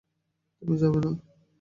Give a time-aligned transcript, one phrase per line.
[0.61, 1.11] তুমি যাবে না?